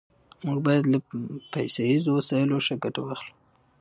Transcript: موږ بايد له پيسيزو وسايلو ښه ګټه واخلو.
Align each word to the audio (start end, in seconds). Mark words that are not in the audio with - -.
موږ 0.45 0.57
بايد 0.65 0.83
له 0.93 0.99
پيسيزو 1.53 2.09
وسايلو 2.17 2.63
ښه 2.65 2.75
ګټه 2.83 2.99
واخلو. 3.03 3.33